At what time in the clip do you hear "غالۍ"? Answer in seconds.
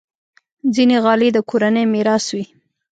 1.03-1.29